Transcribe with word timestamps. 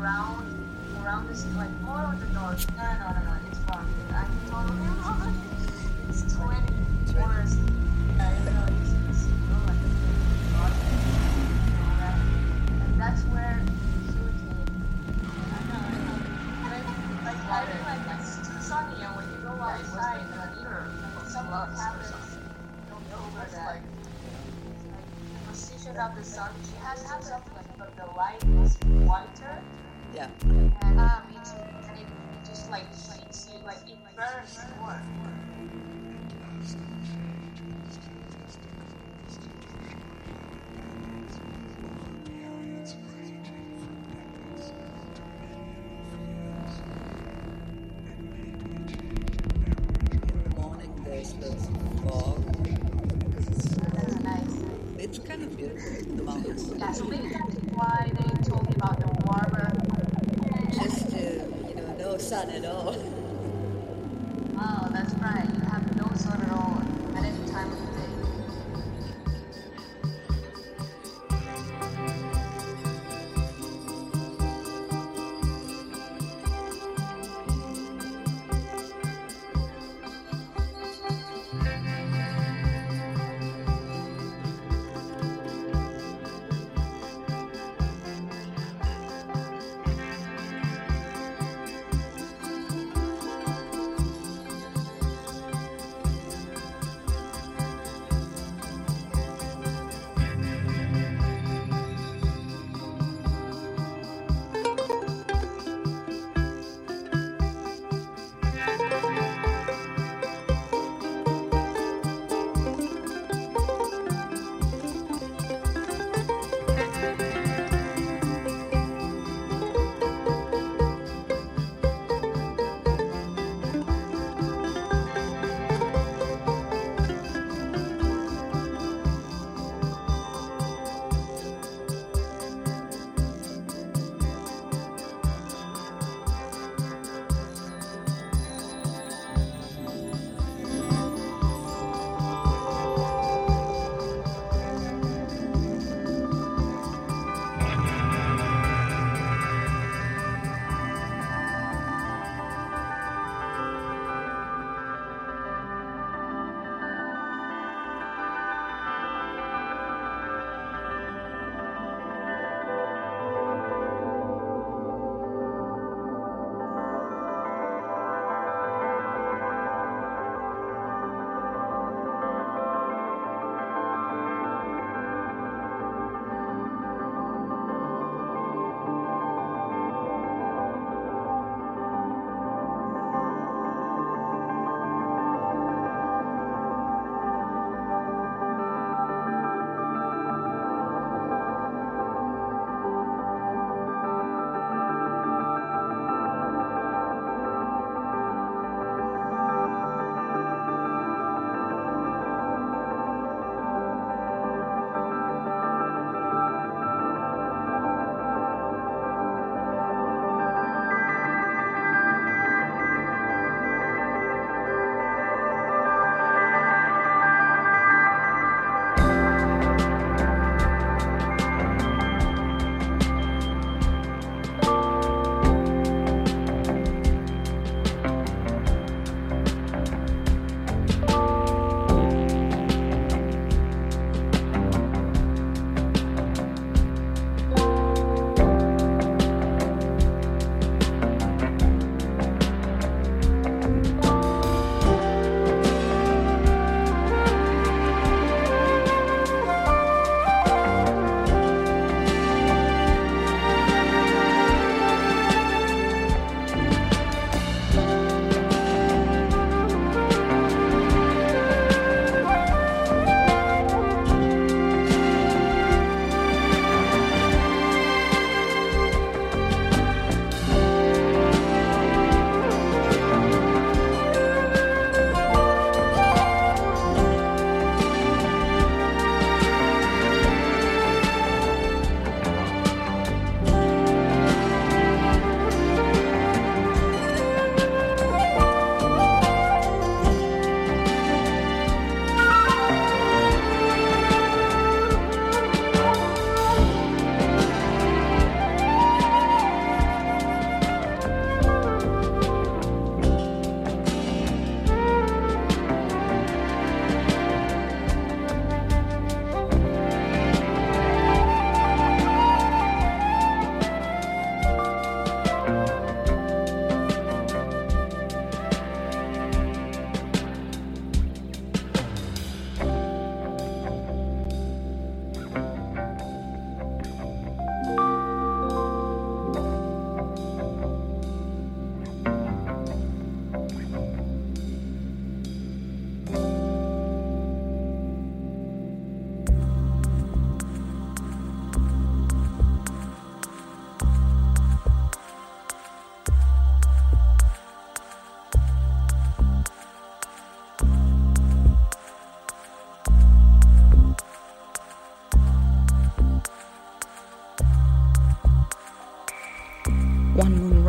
around 0.00 0.46
around 1.02 1.28
this 1.28 1.44
like 1.56 1.70
all 1.86 1.96
on 1.96 2.18
the 2.20 2.26
north. 2.28 2.66
No, 2.76 2.82
no, 2.82 3.08
no, 3.10 3.20
no, 3.24 3.51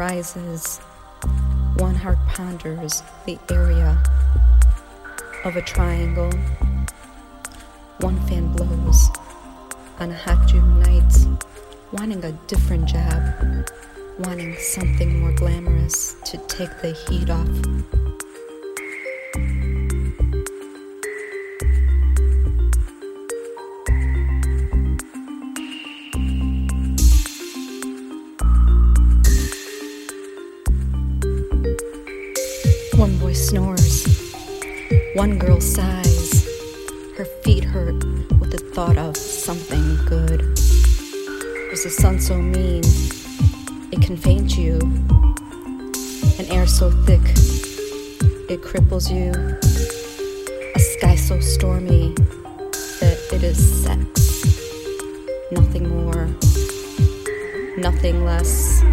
rises, 0.03 0.79
one 1.77 1.95
heart 1.95 2.17
ponders 2.27 3.01
the 3.25 3.39
area 3.49 3.91
of 5.45 5.55
a 5.55 5.61
triangle. 5.61 6.29
One 7.99 8.19
fan 8.27 8.51
blows 8.51 9.09
on 9.99 10.11
a 10.11 10.17
hot 10.25 10.45
June 10.49 10.81
night, 10.81 11.13
wanting 11.93 12.21
a 12.25 12.33
different 12.51 12.85
job, 12.85 13.21
wanting 14.19 14.57
something 14.57 15.21
more 15.21 15.31
glamorous 15.31 16.15
to 16.25 16.37
take 16.47 16.73
the 16.81 16.91
heat 16.91 17.29
off. 17.29 18.12
Boy 33.33 33.39
snores, 33.39 34.05
one 35.15 35.39
girl 35.39 35.59
sighs. 35.59 36.45
Her 37.17 37.25
feet 37.43 37.63
hurt 37.63 38.03
with 38.39 38.51
the 38.51 38.59
thought 38.75 38.97
of 38.97 39.17
something 39.17 39.97
good. 40.05 40.41
Was 41.71 41.83
the 41.83 41.89
sun 41.89 42.19
so 42.19 42.37
mean 42.37 42.83
it 43.91 44.01
can 44.03 44.17
faint 44.17 44.55
you? 44.55 44.77
An 46.37 46.45
air 46.51 46.67
so 46.67 46.91
thick 47.07 47.21
it 48.51 48.61
cripples 48.61 49.09
you. 49.09 49.31
A 50.75 50.79
sky 50.79 51.15
so 51.15 51.39
stormy 51.39 52.13
that 52.99 53.17
it 53.31 53.41
is 53.41 53.57
sex. 53.83 54.45
Nothing 55.51 55.89
more, 55.89 56.27
nothing 57.77 58.25
less. 58.25 58.92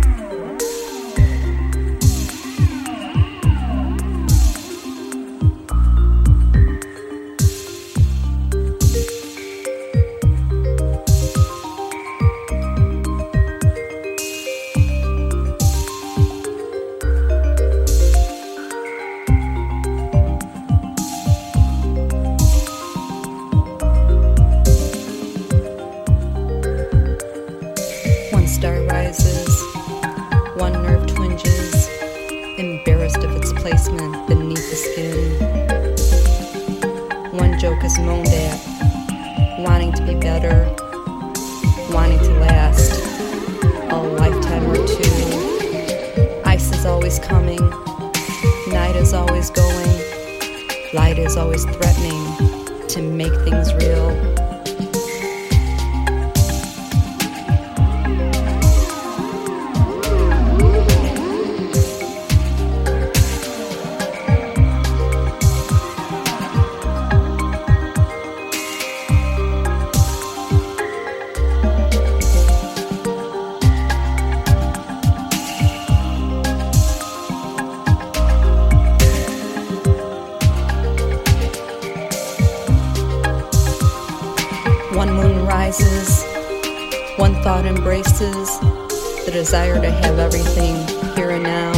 The 89.31 89.39
desire 89.39 89.81
to 89.81 89.91
have 89.91 90.19
everything 90.19 90.75
here 91.15 91.31
and 91.31 91.45
now. 91.45 91.73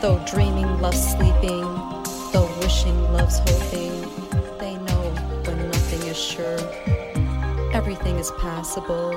Though 0.00 0.22
dreaming 0.24 0.80
loves 0.80 1.10
sleeping, 1.12 1.62
though 2.32 2.48
wishing 2.60 2.96
loves 3.12 3.38
hoping, 3.40 4.00
they 4.58 4.74
know 4.74 5.02
when 5.44 5.58
nothing 5.70 6.02
is 6.02 6.16
sure, 6.16 6.58
everything 7.72 8.16
is 8.16 8.30
possible. 8.32 9.10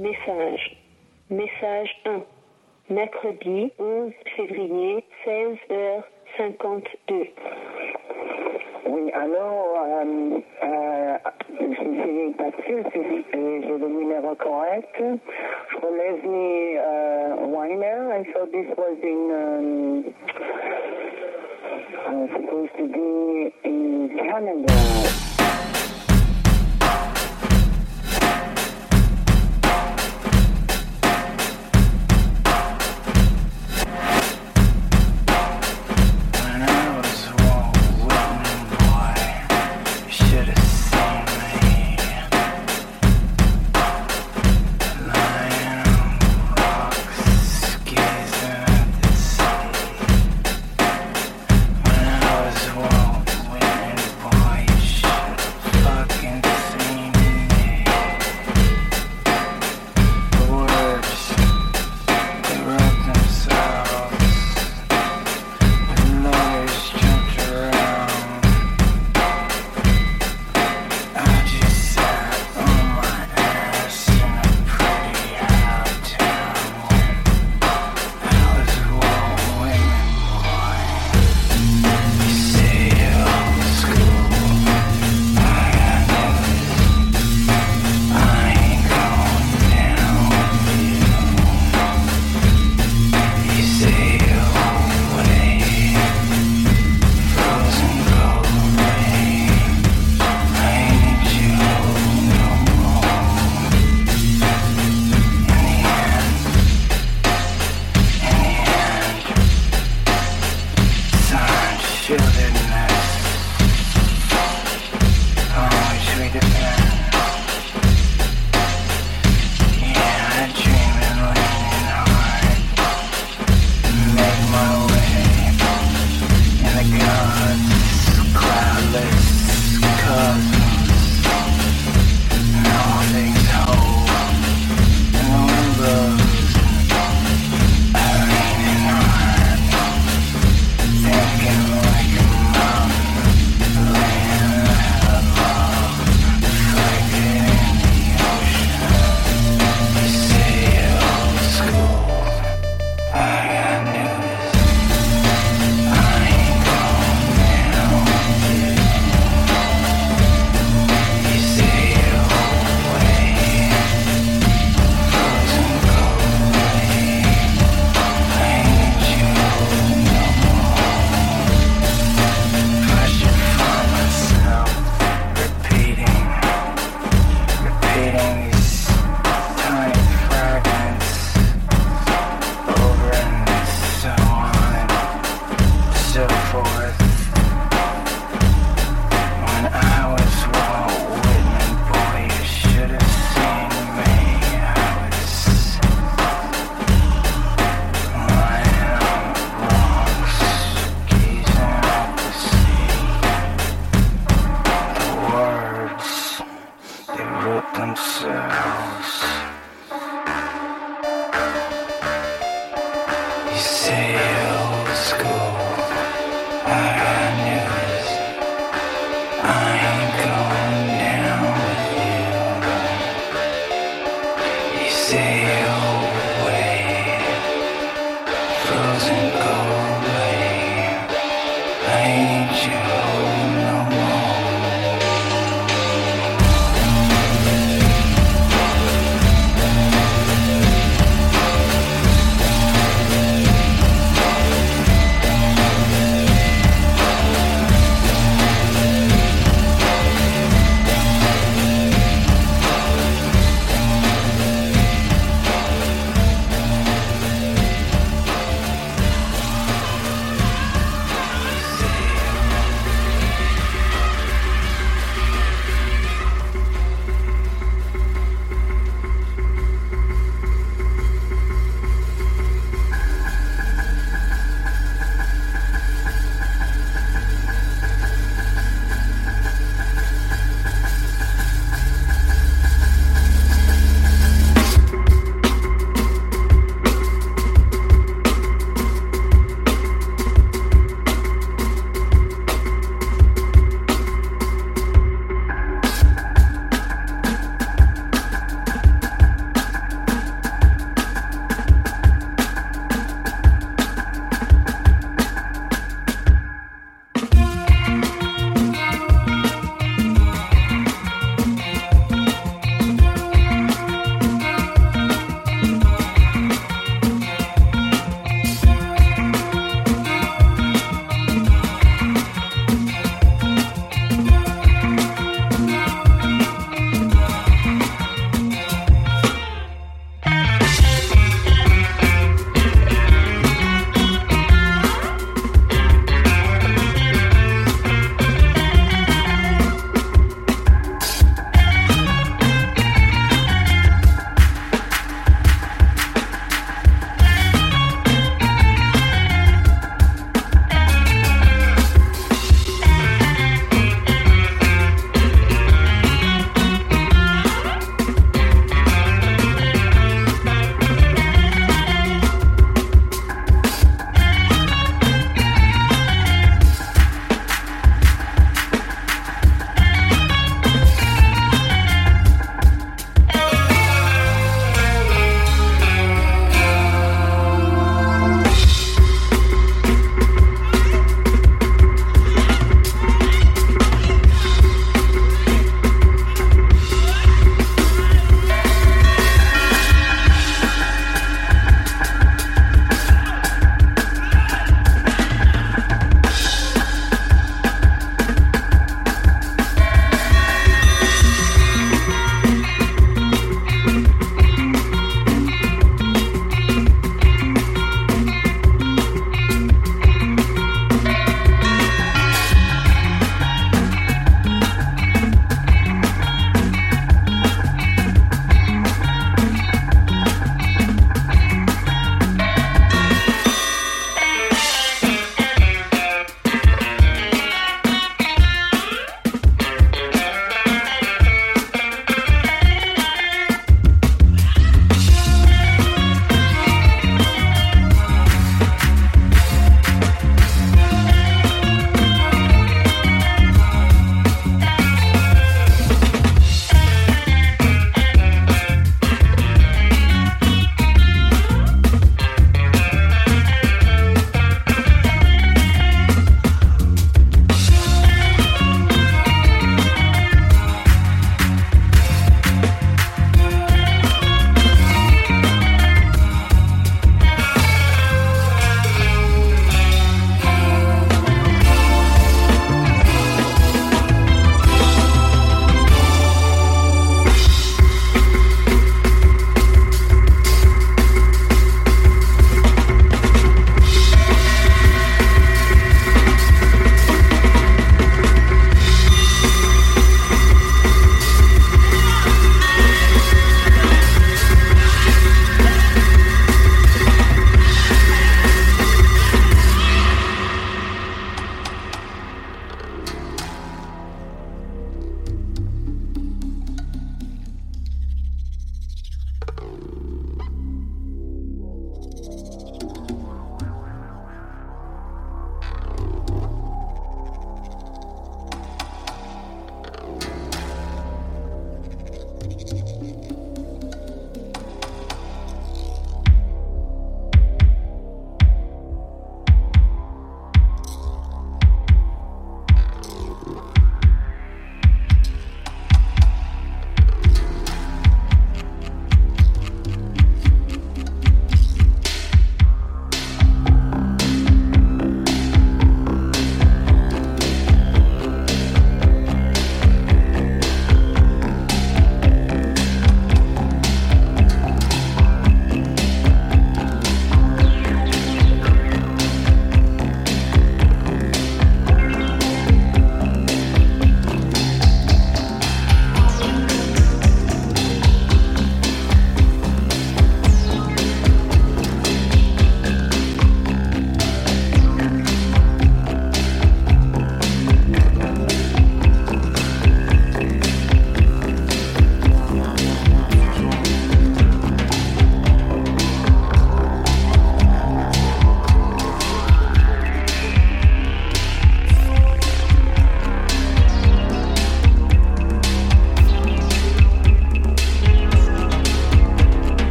Message. 0.00 0.80
Message 1.28 1.90
1. 2.06 2.24
Mercredi 2.88 3.70
11 3.78 4.12
février, 4.34 5.04
16h52. 5.26 7.28
Oui, 8.86 9.12
alors, 9.12 9.76
euh, 9.84 10.40
euh, 10.62 11.18
je 11.60 12.32
pas 12.32 12.50
si 12.64 12.72
j'ai 13.30 13.60
le 13.78 13.88
numéro 13.88 14.34
correct. 14.36 14.96
Renesney 15.82 16.78
uh, 16.78 17.36
Weiner, 17.48 18.12
and 18.12 18.24
so 18.32 18.46
this 18.46 18.68
was 18.78 18.96
in, 19.02 19.30
um, 19.36 20.14
uh, 22.08 22.26
supposed 22.38 22.74
to 22.78 22.84
be 22.88 23.52
in 23.64 24.08
Canada. 24.16 24.72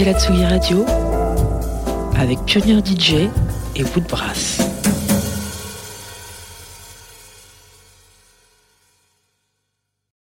Écoutez 0.00 0.12
la 0.12 0.18
Tsugi 0.18 0.44
Radio 0.44 0.86
avec 2.18 2.38
Pionnier 2.44 2.80
DJ 2.84 3.28
et 3.76 3.84
Woodbrass. 3.94 4.59